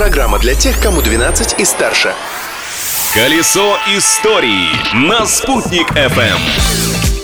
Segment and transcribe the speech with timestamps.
[0.00, 2.14] Программа для тех, кому 12 и старше.
[3.12, 6.38] Колесо истории на «Спутник FM.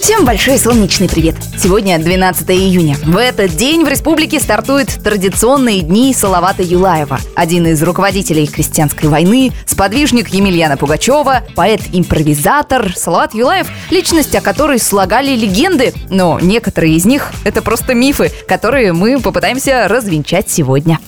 [0.02, 1.36] Всем большой солнечный привет!
[1.56, 2.98] Сегодня 12 июня.
[3.02, 7.18] В этот день в республике стартуют традиционные дни Салавата Юлаева.
[7.34, 12.92] Один из руководителей крестьянской войны, сподвижник Емельяна Пугачева, поэт-импровизатор.
[12.94, 18.92] Салават Юлаев– личность, о которой слагали легенды, но некоторые из них– это просто мифы, которые
[18.92, 20.98] мы попытаемся развенчать сегодня.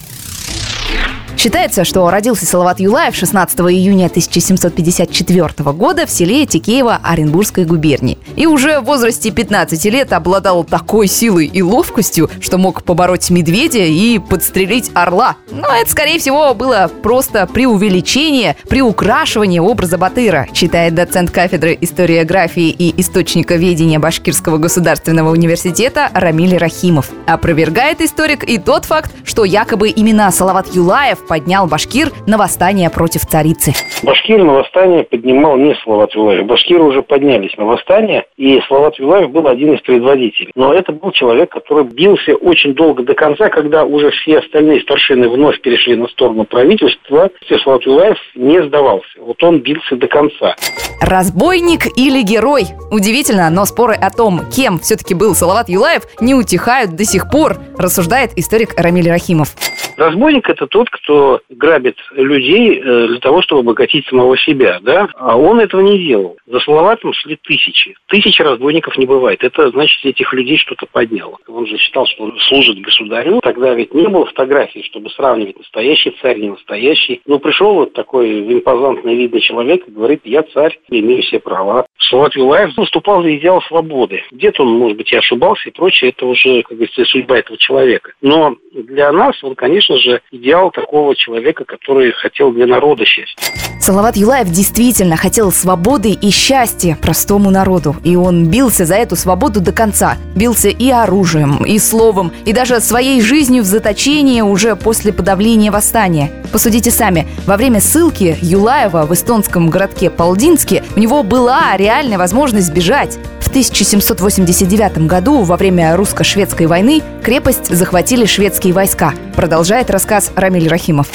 [1.39, 8.19] Считается, что родился Салават Юлаев 16 июня 1754 года в селе Тикеево Оренбургской губернии.
[8.35, 13.85] И уже в возрасте 15 лет обладал такой силой и ловкостью, что мог побороть медведя
[13.85, 15.37] и подстрелить орла.
[15.53, 23.01] Но это, скорее всего, было просто преувеличение, приукрашивание образа Батыра, считает доцент кафедры историографии и
[23.01, 27.11] источника ведения Башкирского государственного университета Рамиль Рахимов.
[27.29, 33.27] Опровергает историк и тот факт, что якобы имена Салават Юлаев поднял Башкир на восстание против
[33.27, 33.73] царицы.
[34.03, 36.47] Башкир на восстание поднимал не Салават Юлаев.
[36.47, 40.51] Башкиры уже поднялись на восстание, и Салават Юлаев был один из предводителей.
[40.55, 45.29] Но это был человек, который бился очень долго до конца, когда уже все остальные старшины
[45.29, 47.31] вновь перешли на сторону правительства.
[47.49, 49.09] Салават Юлаев не сдавался.
[49.21, 50.57] Вот он бился до конца.
[51.01, 52.67] Разбойник или герой?
[52.91, 57.57] Удивительно, но споры о том, кем все-таки был Салават Юлаев, не утихают до сих пор,
[57.77, 59.55] рассуждает историк Рамиль Рахимов.
[59.99, 65.09] Разбойник– это тот, кто грабит людей э, для того, чтобы обогатить самого себя, да?
[65.15, 66.37] А он этого не делал.
[66.47, 67.97] За Салаватом шли тысячи.
[68.07, 69.43] Тысячи разбойников не бывает.
[69.43, 71.39] Это значит, этих людей что-то подняло.
[71.49, 73.41] Он же считал, что он служит государю.
[73.43, 77.21] Тогда ведь не было фотографий, чтобы сравнивать настоящий царь, не настоящий.
[77.27, 81.87] Но пришел вот такой импозантный видный человек и говорит, я царь, имею все права.
[81.99, 84.23] Салават Юлаев выступал за идеал свободы.
[84.31, 86.11] Где-то он, может быть, и ошибался и прочее.
[86.11, 88.13] Это уже, как говорится, судьба этого человека.
[88.23, 88.55] Но
[88.89, 93.37] для нас он, конечно же, идеал такого человека, который хотел для народа счастья.
[93.81, 97.97] Салават Юлаев действительно хотел свободы и счастья простому народу.
[98.03, 100.17] И он бился за эту свободу до конца.
[100.35, 106.31] Бился и оружием, и словом, и даже своей жизнью в заточении уже после подавления восстания.
[106.53, 112.69] Посудите сами, во время ссылки Юлаева в эстонском городке Палдинске у него была реальная возможность
[112.69, 113.19] сбежать.
[113.41, 119.15] В 1789 году, во время русско-шведской войны, крепость захватили шведские войска.
[119.35, 121.09] Продолжает рассказ Рамиль Рахимов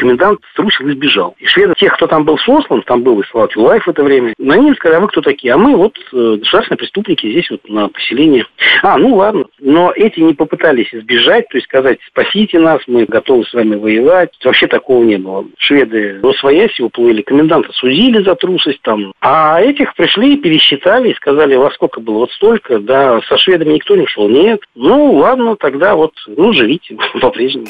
[0.00, 1.36] комендант струсил и сбежал.
[1.38, 4.32] И шведы, тех, кто там был сослан, там был и Слав Юлаев в это время,
[4.38, 5.52] на ним сказали, а вы кто такие?
[5.52, 8.46] А мы вот э, государственные преступники здесь вот на поселении.
[8.82, 9.44] А, ну ладно.
[9.58, 14.30] Но эти не попытались избежать, то есть сказать, спасите нас, мы готовы с вами воевать.
[14.42, 15.44] Вообще такого не было.
[15.58, 19.12] Шведы до свояси уплыли, коменданта судили за трусость там.
[19.20, 22.20] А этих пришли, пересчитали и сказали, во сколько было?
[22.20, 22.78] Вот столько.
[22.78, 24.28] Да, со шведами никто не ушел.
[24.28, 24.60] Нет.
[24.74, 27.66] Ну, ладно, тогда вот, ну, живите по-прежнему.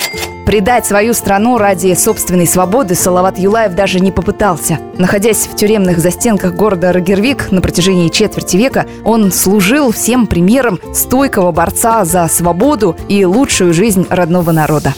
[0.46, 4.78] Предать свою страну ради собственного собственной свободы Салават Юлаев даже не попытался.
[4.98, 11.50] Находясь в тюремных застенках города Рагервик на протяжении четверти века, он служил всем примером стойкого
[11.50, 14.92] борца за свободу и лучшую жизнь родного народа.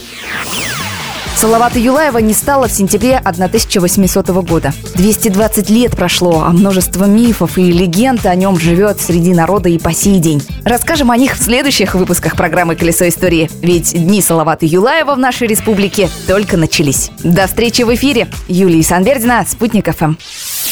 [1.37, 4.73] Салавата Юлаева не стало в сентябре 1800 года.
[4.95, 9.93] 220 лет прошло, а множество мифов и легенд о нем живет среди народа и по
[9.93, 10.43] сей день.
[10.65, 13.51] Расскажем о них в следующих выпусках программы «Колесо истории».
[13.61, 17.11] Ведь дни Салавата Юлаева в нашей республике только начались.
[17.25, 18.29] До встречи в эфире.
[18.49, 20.15] Юлия Санвердина, Спутник ФМ.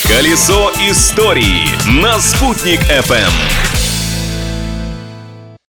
[0.05, 1.69] «Колесо истории»
[2.01, 3.70] на «Спутник ФМ».